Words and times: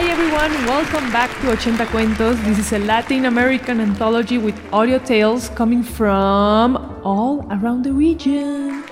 Hi 0.00 0.08
everyone, 0.08 0.52
welcome 0.64 1.12
back 1.12 1.28
to 1.42 1.48
Ochenta 1.48 1.84
Cuentos. 1.84 2.42
This 2.46 2.58
is 2.58 2.72
a 2.72 2.78
Latin 2.78 3.26
American 3.26 3.80
anthology 3.80 4.38
with 4.38 4.58
audio 4.72 4.98
tales 4.98 5.50
coming 5.50 5.82
from 5.82 7.02
all 7.04 7.46
around 7.50 7.82
the 7.82 7.92
region. 7.92 8.82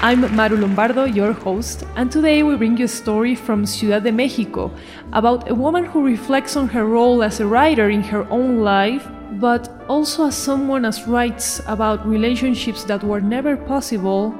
I'm 0.00 0.36
Maru 0.36 0.56
Lombardo, 0.58 1.04
your 1.04 1.32
host, 1.32 1.82
and 1.96 2.12
today 2.12 2.44
we 2.44 2.54
bring 2.54 2.76
you 2.76 2.84
a 2.84 2.88
story 2.88 3.34
from 3.34 3.66
Ciudad 3.66 4.04
de 4.04 4.12
Mexico 4.12 4.70
about 5.12 5.50
a 5.50 5.54
woman 5.54 5.84
who 5.84 6.06
reflects 6.06 6.54
on 6.54 6.68
her 6.68 6.84
role 6.84 7.24
as 7.24 7.40
a 7.40 7.46
writer 7.46 7.90
in 7.90 8.04
her 8.04 8.24
own 8.30 8.60
life, 8.60 9.04
but 9.40 9.68
also 9.88 10.26
as 10.26 10.36
someone 10.36 10.84
who 10.84 11.12
writes 11.12 11.60
about 11.66 12.06
relationships 12.06 12.84
that 12.84 13.02
were 13.02 13.20
never 13.20 13.56
possible 13.56 14.32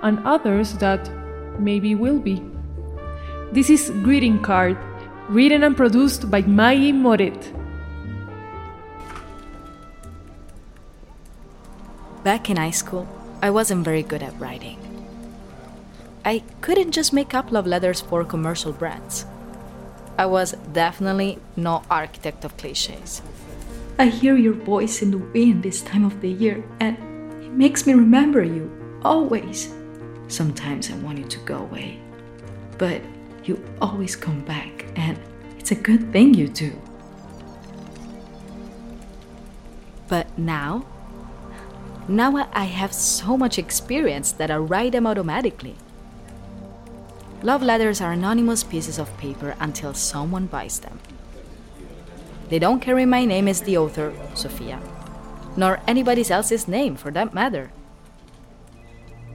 and 0.00 0.18
others 0.24 0.72
that 0.78 1.10
maybe 1.60 1.94
will 1.94 2.18
be. 2.18 2.53
This 3.54 3.70
is 3.70 3.90
Greeting 4.02 4.42
Card, 4.42 4.76
written 5.28 5.62
and 5.62 5.76
produced 5.76 6.28
by 6.28 6.42
Maggie 6.42 6.90
Moret. 6.90 7.52
Back 12.24 12.50
in 12.50 12.56
high 12.56 12.72
school, 12.72 13.06
I 13.42 13.50
wasn't 13.50 13.84
very 13.84 14.02
good 14.02 14.24
at 14.24 14.36
writing. 14.40 14.80
I 16.24 16.42
couldn't 16.62 16.90
just 16.90 17.12
make 17.12 17.32
up 17.32 17.52
love 17.52 17.64
letters 17.64 18.00
for 18.00 18.24
commercial 18.24 18.72
brands. 18.72 19.24
I 20.18 20.26
was 20.26 20.56
definitely 20.72 21.38
no 21.54 21.84
architect 21.88 22.44
of 22.44 22.56
cliches. 22.56 23.22
I 24.00 24.06
hear 24.06 24.34
your 24.36 24.54
voice 24.54 25.00
in 25.00 25.12
the 25.12 25.18
wind 25.18 25.62
this 25.62 25.80
time 25.80 26.04
of 26.04 26.20
the 26.20 26.28
year, 26.28 26.64
and 26.80 26.98
it 27.40 27.52
makes 27.52 27.86
me 27.86 27.94
remember 27.94 28.42
you, 28.42 28.66
always. 29.04 29.72
Sometimes 30.26 30.90
I 30.90 30.96
want 30.96 31.18
you 31.18 31.26
to 31.26 31.38
go 31.46 31.58
away, 31.58 32.00
but 32.78 33.00
you 33.48 33.62
always 33.80 34.16
come 34.16 34.40
back, 34.44 34.86
and 34.96 35.18
it's 35.58 35.70
a 35.70 35.74
good 35.74 36.12
thing 36.12 36.34
you 36.34 36.48
do. 36.48 36.72
But 40.08 40.26
now, 40.38 40.86
now 42.08 42.48
I 42.52 42.64
have 42.64 42.92
so 42.92 43.36
much 43.36 43.58
experience 43.58 44.32
that 44.32 44.50
I 44.50 44.56
write 44.56 44.92
them 44.92 45.06
automatically. 45.06 45.76
Love 47.42 47.62
letters 47.62 48.00
are 48.00 48.12
anonymous 48.12 48.64
pieces 48.64 48.98
of 48.98 49.16
paper 49.18 49.54
until 49.60 49.94
someone 49.94 50.46
buys 50.46 50.80
them. 50.80 50.98
They 52.48 52.58
don't 52.58 52.80
carry 52.80 53.06
my 53.06 53.24
name 53.24 53.48
as 53.48 53.62
the 53.62 53.76
author, 53.78 54.14
Sophia, 54.34 54.80
nor 55.56 55.80
anybody 55.86 56.28
else's 56.30 56.68
name 56.68 56.96
for 56.96 57.10
that 57.10 57.34
matter. 57.34 57.70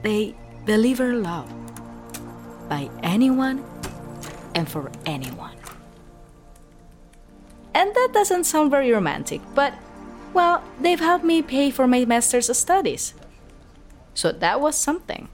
They 0.02 0.34
deliver 0.64 1.14
love 1.14 1.50
by 2.68 2.88
anyone 3.02 3.64
and 4.54 4.68
for 4.68 4.90
anyone. 5.06 5.56
And 7.74 7.94
that 7.94 8.10
doesn't 8.12 8.44
sound 8.44 8.70
very 8.70 8.90
romantic, 8.92 9.40
but 9.54 9.74
well, 10.32 10.62
they've 10.80 11.00
helped 11.00 11.24
me 11.24 11.42
pay 11.42 11.70
for 11.70 11.86
my 11.86 12.04
master's 12.04 12.56
studies. 12.56 13.14
So 14.14 14.32
that 14.32 14.60
was 14.60 14.76
something. 14.76 15.28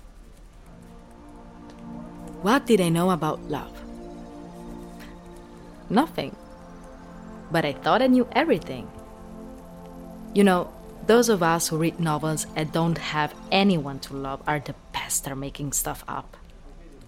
What 2.43 2.67
did 2.67 2.81
I 2.81 2.89
know 2.89 3.11
about 3.11 3.43
love? 3.49 3.73
Nothing. 5.91 6.37
But 7.51 7.65
I 7.65 7.73
thought 7.73 8.03
I 8.03 8.07
knew 8.07 8.29
everything. 8.33 8.91
You 10.35 10.45
know, 10.45 10.73
those 11.07 11.29
of 11.29 11.43
us 11.43 11.69
who 11.69 11.79
read 11.79 12.01
novels 12.01 12.47
and 12.57 12.73
don't 12.73 12.99
have 12.99 13.35
anyone 13.51 13.99
to 14.01 14.15
love 14.15 14.43
are 14.47 14.61
the 14.61 14.75
best 14.93 15.27
at 15.29 15.37
making 15.37 15.73
stuff 15.73 16.05
up. 16.09 16.37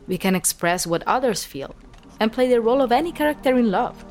We 0.07 0.19
can 0.19 0.35
express 0.35 0.87
what 0.87 1.03
others 1.07 1.45
feel 1.45 1.75
and 2.21 2.33
play 2.33 2.49
the 2.49 2.61
role 2.61 2.81
of 2.81 2.93
any 2.93 3.13
character 3.13 3.57
in 3.57 3.71
love. 3.71 4.05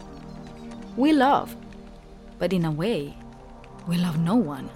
We 0.96 1.14
love, 1.14 1.56
but 2.40 2.54
in 2.54 2.66
a 2.66 2.72
way, 2.72 3.16
we 3.88 3.98
love 3.98 4.20
no 4.20 4.36
one. 4.36 4.70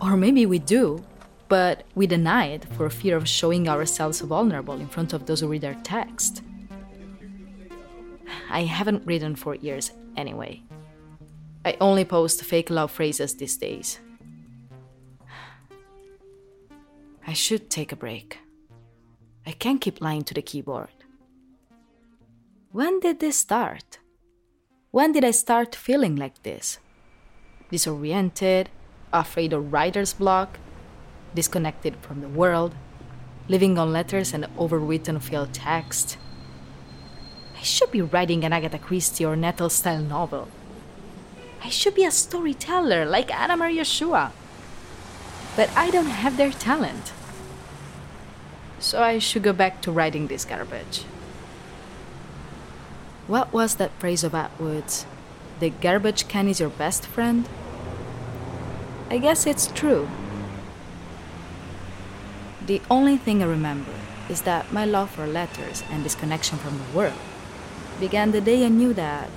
Or 0.00 0.16
maybe 0.16 0.46
we 0.46 0.58
do, 0.58 1.04
but 1.48 1.84
we 1.94 2.06
deny 2.06 2.46
it 2.46 2.64
for 2.74 2.90
fear 2.90 3.16
of 3.16 3.28
showing 3.28 3.68
ourselves 3.68 4.20
vulnerable 4.20 4.74
in 4.74 4.88
front 4.88 5.12
of 5.12 5.26
those 5.26 5.40
who 5.40 5.48
read 5.48 5.64
our 5.64 5.76
text. 5.82 6.42
I 8.50 8.62
haven't 8.62 9.06
written 9.06 9.36
for 9.36 9.54
years 9.54 9.92
anyway. 10.16 10.62
I 11.64 11.76
only 11.80 12.04
post 12.04 12.42
fake 12.44 12.70
love 12.70 12.90
phrases 12.90 13.34
these 13.36 13.56
days. 13.56 13.98
I 17.26 17.32
should 17.32 17.70
take 17.70 17.90
a 17.90 17.96
break. 17.96 18.38
I 19.44 19.52
can't 19.52 19.80
keep 19.80 20.00
lying 20.00 20.22
to 20.24 20.34
the 20.34 20.42
keyboard. 20.42 20.95
When 22.76 23.00
did 23.00 23.20
this 23.20 23.38
start? 23.38 24.00
When 24.90 25.12
did 25.12 25.24
I 25.24 25.30
start 25.30 25.74
feeling 25.74 26.14
like 26.14 26.42
this? 26.42 26.78
Disoriented, 27.70 28.68
afraid 29.14 29.54
of 29.54 29.72
writer's 29.72 30.12
block, 30.12 30.58
disconnected 31.34 31.96
from 32.02 32.20
the 32.20 32.28
world, 32.28 32.74
living 33.48 33.78
on 33.78 33.94
letters 33.94 34.34
and 34.34 34.44
overwritten 34.58 35.22
filled 35.22 35.54
text. 35.54 36.18
I 37.56 37.62
should 37.62 37.90
be 37.90 38.02
writing 38.02 38.44
an 38.44 38.52
Agatha 38.52 38.78
Christie 38.78 39.24
or 39.24 39.36
Nettel 39.36 39.70
style 39.70 40.02
novel. 40.02 40.48
I 41.64 41.70
should 41.70 41.94
be 41.94 42.04
a 42.04 42.10
storyteller 42.10 43.06
like 43.06 43.32
Anna 43.32 43.56
Maria 43.56 43.86
Shua. 43.86 44.32
But 45.56 45.70
I 45.74 45.88
don't 45.88 46.12
have 46.12 46.36
their 46.36 46.52
talent. 46.52 47.14
So 48.78 49.02
I 49.02 49.18
should 49.18 49.44
go 49.44 49.54
back 49.54 49.80
to 49.80 49.90
writing 49.90 50.26
this 50.26 50.44
garbage. 50.44 51.06
What 53.26 53.52
was 53.52 53.74
that 53.76 53.90
phrase 53.98 54.22
of 54.22 54.36
Atwood's? 54.36 55.04
The 55.58 55.70
garbage 55.70 56.28
can 56.28 56.46
is 56.46 56.60
your 56.60 56.70
best 56.70 57.04
friend? 57.04 57.48
I 59.10 59.18
guess 59.18 59.46
it's 59.46 59.66
true. 59.66 60.08
The 62.64 62.80
only 62.88 63.16
thing 63.16 63.42
I 63.42 63.46
remember 63.46 63.94
is 64.28 64.42
that 64.42 64.72
my 64.72 64.84
love 64.84 65.10
for 65.10 65.26
letters 65.26 65.82
and 65.90 66.04
disconnection 66.04 66.58
from 66.58 66.78
the 66.78 66.96
world 66.96 67.18
began 67.98 68.30
the 68.30 68.40
day 68.40 68.64
I 68.64 68.68
knew 68.68 68.92
that 68.94 69.28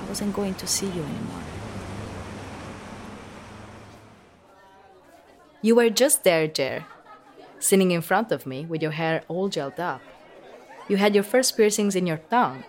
I 0.00 0.08
wasn't 0.08 0.36
going 0.36 0.54
to 0.54 0.66
see 0.68 0.86
you 0.86 1.02
anymore. 1.02 1.42
You 5.60 5.74
were 5.74 5.90
just 5.90 6.22
there, 6.22 6.46
Jair, 6.46 6.84
sitting 7.58 7.90
in 7.90 8.00
front 8.00 8.30
of 8.30 8.46
me 8.46 8.64
with 8.64 8.80
your 8.80 8.92
hair 8.92 9.24
all 9.26 9.50
gelled 9.50 9.80
up. 9.80 10.02
You 10.88 10.98
had 10.98 11.16
your 11.16 11.24
first 11.24 11.56
piercings 11.56 11.96
in 11.96 12.06
your 12.06 12.18
tongue 12.30 12.62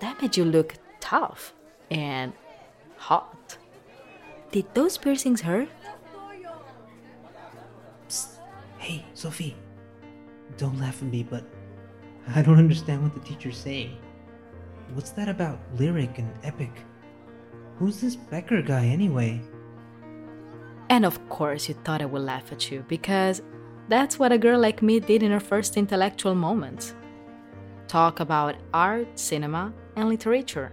that 0.00 0.20
made 0.20 0.36
you 0.36 0.44
look 0.44 0.74
tough 1.00 1.54
and 1.90 2.32
hot. 2.96 3.56
Did 4.50 4.66
those 4.74 4.98
piercings 4.98 5.42
hurt? 5.42 5.68
Psst. 8.08 8.38
Hey, 8.78 9.04
Sophie. 9.14 9.56
Don't 10.56 10.78
laugh 10.80 11.02
at 11.02 11.08
me, 11.08 11.22
but 11.22 11.44
I 12.34 12.42
don't 12.42 12.58
understand 12.58 13.02
what 13.02 13.14
the 13.14 13.20
teacher's 13.20 13.56
saying. 13.56 13.96
What's 14.94 15.10
that 15.12 15.28
about 15.28 15.58
lyric 15.78 16.18
and 16.18 16.32
epic? 16.42 16.72
Who's 17.78 18.00
this 18.00 18.16
Bécquer 18.16 18.66
guy 18.66 18.86
anyway? 18.86 19.40
And 20.88 21.04
of 21.06 21.28
course, 21.28 21.68
you 21.68 21.74
thought 21.74 22.02
I 22.02 22.06
would 22.06 22.22
laugh 22.22 22.50
at 22.50 22.70
you 22.70 22.84
because 22.88 23.40
that's 23.88 24.18
what 24.18 24.32
a 24.32 24.38
girl 24.38 24.60
like 24.60 24.82
me 24.82 24.98
did 24.98 25.22
in 25.22 25.30
her 25.30 25.40
first 25.40 25.76
intellectual 25.76 26.34
moments 26.34 26.94
talk 27.90 28.20
about 28.20 28.54
art, 28.72 29.18
cinema, 29.18 29.74
and 29.96 30.08
literature, 30.08 30.70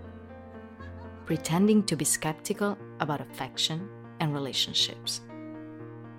pretending 1.25 1.81
to 1.81 1.96
be 1.96 2.06
skeptical 2.06 2.78
about 3.00 3.19
affection 3.22 3.90
and 4.19 4.36
relationships. 4.36 5.22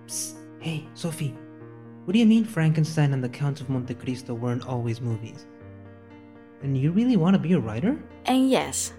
Psst. 0.06 0.34
Hey, 0.58 0.88
Sophie. 0.94 1.38
What 2.04 2.14
do 2.14 2.18
you 2.18 2.26
mean 2.26 2.44
Frankenstein 2.44 3.12
and 3.12 3.22
the 3.22 3.28
Count 3.28 3.60
of 3.60 3.68
Monte 3.70 3.94
Cristo 3.94 4.34
weren't 4.34 4.66
always 4.66 5.00
movies? 5.00 5.46
And 6.62 6.76
you 6.76 6.90
really 6.90 7.16
want 7.16 7.34
to 7.34 7.38
be 7.38 7.52
a 7.52 7.60
writer? 7.60 7.96
And 8.24 8.50
yes, 8.50 8.92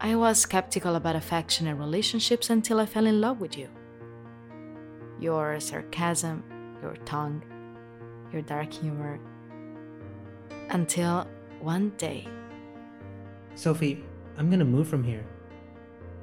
I 0.00 0.16
was 0.16 0.40
skeptical 0.40 0.96
about 0.96 1.14
affection 1.14 1.68
and 1.68 1.78
relationships 1.78 2.50
until 2.50 2.80
I 2.80 2.86
fell 2.86 3.06
in 3.06 3.20
love 3.20 3.40
with 3.40 3.56
you. 3.56 3.68
Your 5.20 5.60
sarcasm, 5.60 6.42
your 6.82 6.96
tongue, 7.04 7.44
your 8.32 8.42
dark 8.42 8.72
humor. 8.72 9.20
Until 10.70 11.26
one 11.60 11.90
day. 11.98 12.28
Sophie, 13.54 14.04
I'm 14.36 14.50
gonna 14.50 14.64
move 14.64 14.88
from 14.88 15.02
here. 15.02 15.24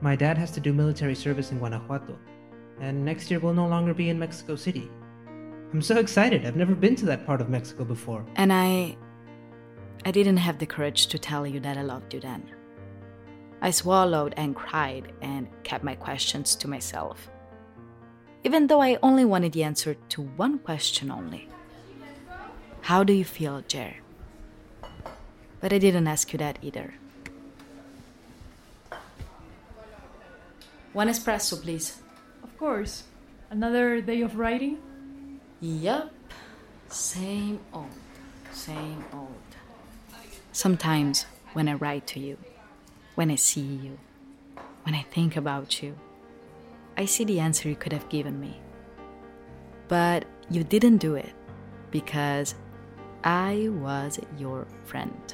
My 0.01 0.15
dad 0.15 0.37
has 0.37 0.51
to 0.51 0.59
do 0.59 0.73
military 0.73 1.15
service 1.15 1.51
in 1.51 1.59
Guanajuato, 1.59 2.17
and 2.79 3.03
next 3.03 3.31
year 3.31 3.39
we'll 3.39 3.53
no 3.53 3.67
longer 3.67 3.93
be 3.93 4.09
in 4.09 4.19
Mexico 4.19 4.55
City. 4.55 4.89
I'm 5.73 5.81
so 5.81 5.97
excited. 5.97 6.45
I've 6.45 6.55
never 6.55 6.75
been 6.75 6.95
to 6.97 7.05
that 7.07 7.25
part 7.25 7.41
of 7.41 7.49
Mexico 7.49 7.83
before. 7.83 8.25
And 8.35 8.53
I. 8.53 8.97
I 10.05 10.11
didn't 10.11 10.37
have 10.37 10.59
the 10.59 10.67
courage 10.67 11.07
to 11.07 11.17
tell 11.17 11.47
you 11.47 11.59
that 11.61 11.77
I 11.77 11.81
loved 11.81 12.13
you 12.13 12.19
then. 12.19 12.43
I 13.61 13.71
swallowed 13.71 14.35
and 14.37 14.55
cried 14.55 15.11
and 15.21 15.47
kept 15.63 15.83
my 15.83 15.95
questions 15.95 16.55
to 16.57 16.67
myself. 16.67 17.29
Even 18.43 18.67
though 18.67 18.81
I 18.81 18.99
only 19.01 19.25
wanted 19.25 19.53
the 19.53 19.63
answer 19.63 19.95
to 20.09 20.21
one 20.21 20.59
question 20.59 21.09
only 21.09 21.49
How 22.81 23.03
do 23.03 23.13
you 23.13 23.25
feel, 23.25 23.63
Jair? 23.63 23.95
But 25.65 25.73
I 25.73 25.79
didn't 25.79 26.05
ask 26.05 26.31
you 26.31 26.37
that 26.37 26.59
either. 26.61 26.93
One 30.93 31.07
espresso, 31.07 31.59
please. 31.59 32.03
Of 32.43 32.55
course. 32.59 33.05
Another 33.49 33.99
day 33.99 34.21
of 34.21 34.37
writing? 34.37 34.77
Yup. 35.61 36.13
Same 36.89 37.59
old, 37.73 37.89
same 38.51 39.03
old. 39.11 39.41
Sometimes 40.51 41.25
when 41.53 41.67
I 41.67 41.73
write 41.73 42.05
to 42.13 42.19
you, 42.19 42.37
when 43.15 43.31
I 43.31 43.35
see 43.35 43.65
you, 43.65 43.97
when 44.83 44.93
I 44.93 45.01
think 45.01 45.35
about 45.35 45.81
you, 45.81 45.97
I 46.95 47.05
see 47.05 47.23
the 47.23 47.39
answer 47.39 47.67
you 47.67 47.75
could 47.75 47.91
have 47.91 48.07
given 48.09 48.39
me. 48.39 48.61
But 49.87 50.25
you 50.47 50.63
didn't 50.63 50.97
do 50.97 51.15
it 51.15 51.33
because 51.89 52.53
I 53.23 53.69
was 53.71 54.19
your 54.37 54.67
friend. 54.85 55.33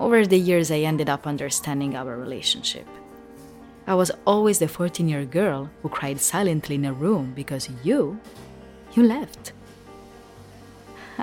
Over 0.00 0.26
the 0.26 0.38
years, 0.38 0.72
I 0.72 0.78
ended 0.78 1.08
up 1.08 1.26
understanding 1.26 1.94
our 1.94 2.16
relationship. 2.16 2.86
I 3.86 3.94
was 3.94 4.10
always 4.26 4.58
the 4.58 4.66
14 4.66 5.08
year 5.08 5.24
girl 5.24 5.70
who 5.82 5.88
cried 5.88 6.20
silently 6.20 6.74
in 6.74 6.84
a 6.84 6.92
room 6.92 7.32
because 7.34 7.68
you, 7.84 8.18
you 8.94 9.04
left. 9.04 9.52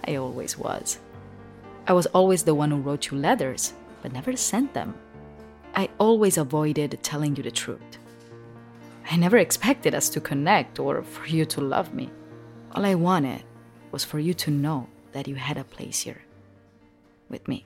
I 0.07 0.15
always 0.15 0.57
was. 0.57 1.00
I 1.88 1.94
was 1.94 2.06
always 2.07 2.44
the 2.44 2.56
one 2.56 2.71
who 2.71 2.77
wrote 2.77 3.12
you 3.12 3.18
letters, 3.18 3.73
but 4.01 4.13
never 4.13 4.35
sent 4.38 4.74
them. 4.74 4.95
I 5.75 5.89
always 5.97 6.38
avoided 6.38 7.00
telling 7.01 7.35
you 7.35 7.44
the 7.44 7.51
truth. 7.51 7.97
I 9.09 9.17
never 9.17 9.38
expected 9.38 9.94
us 9.94 10.07
to 10.09 10.21
connect 10.21 10.79
or 10.79 11.03
for 11.03 11.27
you 11.27 11.44
to 11.45 11.62
love 11.62 11.94
me. 11.94 12.09
All 12.74 12.85
I 12.85 12.95
wanted 12.95 13.44
was 13.91 14.06
for 14.06 14.19
you 14.19 14.33
to 14.35 14.51
know 14.51 14.88
that 15.12 15.27
you 15.27 15.35
had 15.35 15.57
a 15.57 15.65
place 15.65 16.01
here 16.01 16.21
with 17.27 17.45
me. 17.50 17.65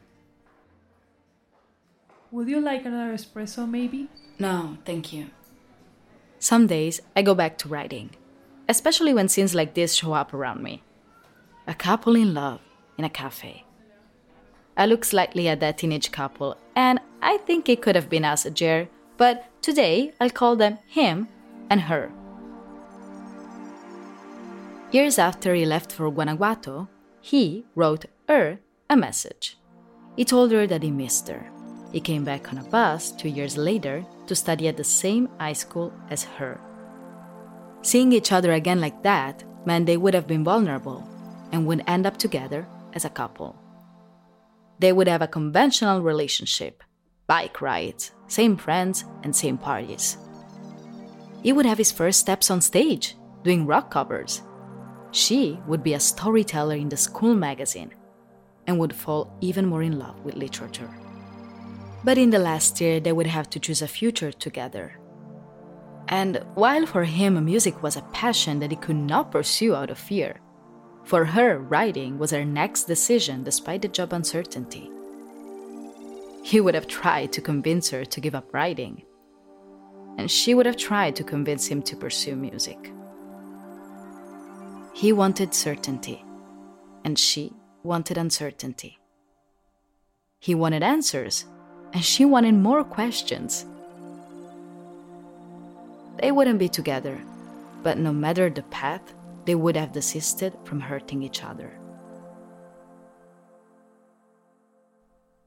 Would 2.32 2.50
you 2.50 2.60
like 2.60 2.86
another 2.86 3.14
espresso, 3.14 3.70
maybe? 3.70 4.10
No, 4.40 4.78
thank 4.86 5.14
you. 5.14 5.28
Some 6.40 6.68
days 6.68 7.02
I 7.16 7.22
go 7.22 7.34
back 7.34 7.58
to 7.60 7.70
writing, 7.70 8.12
especially 8.68 9.14
when 9.14 9.30
scenes 9.30 9.56
like 9.56 9.74
this 9.74 9.96
show 9.96 10.14
up 10.14 10.34
around 10.34 10.62
me. 10.62 10.84
A 11.68 11.74
couple 11.74 12.16
in 12.16 12.34
love 12.34 12.60
in 12.98 13.06
a 13.06 13.10
cafe. 13.10 13.66
I 14.78 14.86
look 14.86 15.06
slightly 15.06 15.48
at 15.48 15.62
that 15.62 15.78
teenage 15.78 16.12
couple, 16.12 16.58
and 16.76 17.00
I 17.22 17.38
think 17.38 17.70
it 17.70 17.82
could 17.82 17.96
have 17.96 18.10
been 18.10 18.26
us, 18.26 18.46
Jair, 18.46 18.90
but 19.18 19.46
today 19.62 20.14
I'll 20.20 20.30
call 20.30 20.56
them 20.56 20.80
him 20.88 21.30
and 21.70 21.82
her. 21.82 22.12
Years 24.92 25.18
after 25.18 25.56
he 25.56 25.66
left 25.66 25.92
for 25.92 26.12
Guanajuato, 26.12 26.90
he 27.22 27.66
wrote 27.76 28.06
her 28.30 28.60
a 28.90 28.98
message. 28.98 29.58
He 30.16 30.26
told 30.26 30.52
her 30.52 30.68
that 30.68 30.84
he 30.84 30.92
missed 30.92 31.28
her. 31.30 31.50
He 31.92 32.00
came 32.00 32.24
back 32.24 32.52
on 32.52 32.58
a 32.58 32.64
bus 32.64 33.12
two 33.12 33.30
years 33.30 33.58
later 33.58 34.06
to 34.28 34.36
study 34.36 34.68
at 34.68 34.78
the 34.78 34.84
same 34.84 35.30
high 35.40 35.54
school 35.54 35.94
as 36.10 36.24
her. 36.24 36.60
Seeing 37.82 38.12
each 38.12 38.32
other 38.32 38.54
again 38.54 38.82
like 38.82 39.04
that 39.04 39.44
meant 39.66 39.86
they 39.86 39.98
would 39.98 40.14
have 40.14 40.28
been 40.28 40.44
vulnerable 40.44 41.08
and 41.52 41.66
would 41.66 41.84
end 41.88 42.06
up 42.06 42.18
together 42.18 42.68
as 42.94 43.06
a 43.06 43.10
couple. 43.10 43.56
They 44.80 44.92
would 44.92 45.08
have 45.08 45.22
a 45.22 45.28
conventional 45.28 46.02
relationship 46.02 46.84
bike 47.28 47.62
rides, 47.62 48.12
same 48.28 48.56
friends, 48.56 49.04
and 49.24 49.36
same 49.36 49.58
parties. 49.58 50.18
He 51.42 51.54
would 51.54 51.66
have 51.66 51.78
his 51.78 51.92
first 51.92 52.20
steps 52.20 52.52
on 52.52 52.62
stage, 52.62 53.16
doing 53.44 53.66
rock 53.66 53.90
covers. 53.90 54.42
She 55.12 55.60
would 55.68 55.84
be 55.84 55.94
a 55.94 56.00
storyteller 56.00 56.76
in 56.76 56.90
the 56.90 56.98
school 56.98 57.36
magazine 57.36 57.94
and 58.68 58.80
would 58.80 58.94
fall 58.94 59.32
even 59.42 59.66
more 59.66 59.84
in 59.84 59.98
love 59.98 60.20
with 60.26 60.36
literature. 60.36 60.90
But 62.06 62.20
in 62.20 62.30
the 62.30 62.38
last 62.38 62.80
year, 62.80 63.00
they 63.00 63.12
would 63.12 63.26
have 63.26 63.50
to 63.50 63.60
choose 63.60 63.82
a 63.82 63.88
future 63.88 64.32
together. 64.32 65.00
And 66.08 66.46
while 66.54 66.86
for 66.86 67.04
him 67.04 67.44
music 67.44 67.82
was 67.82 67.98
a 67.98 68.08
passion 68.14 68.60
that 68.60 68.70
he 68.70 68.78
could 68.78 68.96
not 68.96 69.32
pursue 69.32 69.74
out 69.74 69.90
of 69.90 69.98
fear, 69.98 70.40
for 71.04 71.26
her, 71.26 71.58
writing 71.58 72.20
was 72.20 72.30
her 72.30 72.46
next 72.46 72.84
decision 72.84 73.44
despite 73.44 73.82
the 73.82 73.88
job 73.88 74.14
uncertainty. 74.14 74.88
He 76.44 76.62
would 76.62 76.76
have 76.76 76.86
tried 76.86 77.34
to 77.34 77.42
convince 77.42 77.90
her 77.90 78.06
to 78.06 78.22
give 78.22 78.36
up 78.36 78.54
writing, 78.54 79.04
and 80.20 80.30
she 80.30 80.54
would 80.54 80.68
have 80.68 80.78
tried 80.78 81.16
to 81.16 81.24
convince 81.24 81.66
him 81.66 81.82
to 81.82 81.96
pursue 81.96 82.36
music. 82.36 82.92
He 84.94 85.12
wanted 85.12 85.56
certainty, 85.56 86.24
and 87.04 87.18
she 87.18 87.52
wanted 87.82 88.20
uncertainty. 88.20 89.00
He 90.40 90.54
wanted 90.54 90.84
answers, 90.84 91.46
and 91.96 92.04
she 92.04 92.26
wanted 92.26 92.54
more 92.54 92.84
questions. 92.84 93.66
They 96.22 96.30
wouldn't 96.30 96.60
be 96.60 96.68
together, 96.68 97.18
but 97.84 97.98
no 97.98 98.12
matter 98.12 98.50
the 98.50 98.64
path, 98.64 99.14
they 99.46 99.56
would 99.56 99.78
have 99.78 99.94
desisted 99.94 100.54
from 100.66 100.82
hurting 100.82 101.24
each 101.24 101.42
other. 101.42 101.72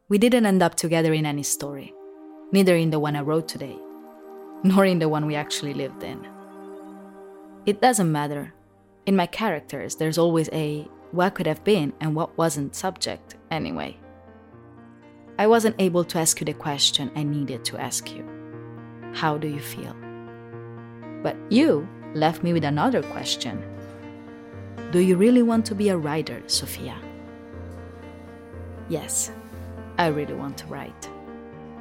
We 0.08 0.16
didn't 0.16 0.46
end 0.46 0.62
up 0.62 0.74
together 0.74 1.12
in 1.12 1.26
any 1.26 1.42
story, 1.42 1.92
neither 2.50 2.76
in 2.76 2.88
the 2.88 2.98
one 2.98 3.14
I 3.14 3.20
wrote 3.20 3.46
today, 3.46 3.76
nor 4.64 4.86
in 4.86 5.00
the 5.00 5.08
one 5.10 5.26
we 5.26 5.34
actually 5.34 5.74
lived 5.74 6.02
in. 6.02 6.26
It 7.66 7.82
doesn't 7.82 8.10
matter. 8.10 8.54
In 9.04 9.16
my 9.16 9.26
characters, 9.26 9.96
there's 9.96 10.16
always 10.16 10.48
a 10.54 10.88
what 11.12 11.34
could 11.34 11.46
have 11.46 11.62
been 11.62 11.92
and 12.00 12.14
what 12.14 12.38
wasn't 12.38 12.74
subject, 12.74 13.34
anyway. 13.50 13.98
I 15.38 15.46
wasn't 15.46 15.76
able 15.78 16.02
to 16.02 16.18
ask 16.18 16.40
you 16.40 16.44
the 16.44 16.52
question 16.52 17.12
I 17.14 17.22
needed 17.22 17.64
to 17.66 17.80
ask 17.80 18.12
you 18.12 18.24
How 19.14 19.38
do 19.38 19.46
you 19.46 19.60
feel? 19.60 19.94
But 21.22 21.36
you 21.48 21.88
left 22.12 22.42
me 22.42 22.52
with 22.52 22.64
another 22.64 23.02
question 23.04 23.62
Do 24.90 24.98
you 24.98 25.16
really 25.16 25.42
want 25.42 25.64
to 25.66 25.76
be 25.76 25.90
a 25.90 25.96
writer, 25.96 26.42
Sophia? 26.48 26.96
Yes, 28.88 29.30
I 29.96 30.08
really 30.08 30.34
want 30.34 30.58
to 30.58 30.66
write. 30.66 31.08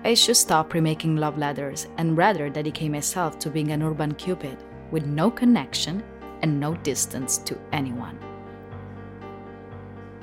I 0.04 0.14
should 0.14 0.38
stop 0.38 0.74
remaking 0.74 1.16
love 1.16 1.40
letters 1.40 1.88
and 1.98 2.16
rather 2.16 2.50
dedicate 2.50 2.92
myself 2.92 3.40
to 3.40 3.50
being 3.50 3.72
an 3.72 3.82
urban 3.82 4.14
cupid 4.14 4.58
with 4.92 5.08
no 5.08 5.32
connection 5.32 6.04
and 6.44 6.60
no 6.60 6.76
distance 6.76 7.40
to 7.40 7.58
anyone. 7.72 8.20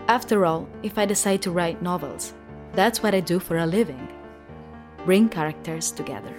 After 0.06 0.46
all, 0.46 0.68
if 0.84 0.98
I 0.98 1.06
decide 1.06 1.42
to 1.42 1.50
write 1.50 1.82
novels, 1.82 2.34
that's 2.76 3.02
what 3.02 3.14
I 3.14 3.20
do 3.20 3.38
for 3.38 3.58
a 3.58 3.66
living 3.66 4.08
bring 5.04 5.28
characters 5.28 5.90
together. 5.90 6.34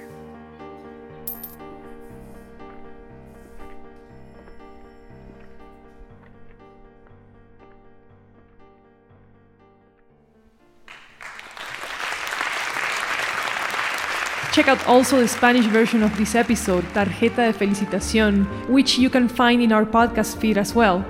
Check 14.51 14.69
out 14.69 14.87
also 14.87 15.19
the 15.19 15.27
Spanish 15.27 15.65
version 15.65 16.01
of 16.01 16.15
this 16.17 16.33
episode, 16.33 16.85
Tarjeta 16.93 17.51
de 17.51 17.53
Felicitación, 17.53 18.47
which 18.69 18.97
you 18.97 19.09
can 19.09 19.27
find 19.27 19.61
in 19.61 19.73
our 19.73 19.85
podcast 19.85 20.37
feed 20.37 20.57
as 20.57 20.73
well. 20.73 21.05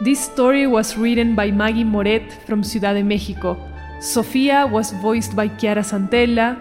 This 0.00 0.20
story 0.24 0.68
was 0.68 0.96
written 0.96 1.34
by 1.34 1.50
Maggie 1.50 1.84
Moret 1.84 2.32
from 2.46 2.62
Ciudad 2.62 2.94
de 2.94 3.02
Mexico 3.02 3.69
Sofia 4.00 4.66
was 4.66 4.92
voiced 4.92 5.36
by 5.36 5.46
Chiara 5.46 5.82
Santella, 5.82 6.56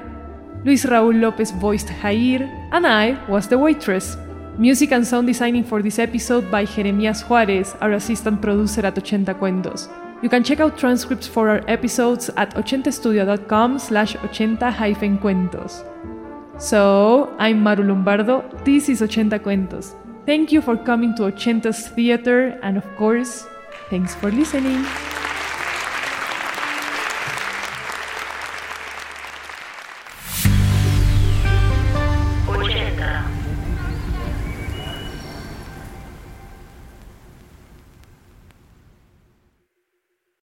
Luis 0.65 0.83
Raúl 0.85 1.21
Lopez 1.21 1.51
voiced 1.51 1.87
Jair, 1.87 2.41
and 2.73 2.85
I 2.85 3.17
was 3.29 3.47
the 3.47 3.57
waitress. 3.57 4.17
Music 4.57 4.91
and 4.91 5.07
sound 5.07 5.27
designing 5.27 5.63
for 5.63 5.81
this 5.81 5.99
episode 5.99 6.51
by 6.51 6.65
Jeremías 6.65 7.23
Juárez, 7.23 7.77
our 7.79 7.93
assistant 7.93 8.41
producer 8.41 8.85
at 8.85 8.95
Ochenta 8.95 9.33
Cuentos. 9.33 9.87
You 10.21 10.27
can 10.27 10.43
check 10.43 10.59
out 10.59 10.77
transcripts 10.77 11.27
for 11.27 11.47
our 11.47 11.63
episodes 11.69 12.29
at 12.35 12.53
ochentastudio.com 12.55 13.79
slash 13.79 14.17
ochenta-cuentos. 14.17 15.85
So, 16.57 17.33
I'm 17.39 17.63
Maru 17.63 17.83
Lombardo, 17.83 18.43
this 18.65 18.89
is 18.89 18.99
Ochenta 18.99 19.39
Cuentos. 19.39 19.95
Thank 20.25 20.51
you 20.51 20.61
for 20.61 20.75
coming 20.75 21.15
to 21.15 21.31
Ochenta's 21.31 21.87
Theater, 21.87 22.59
and 22.61 22.75
of 22.75 22.83
course, 22.97 23.47
thanks 23.89 24.13
for 24.13 24.29
listening. 24.29 24.85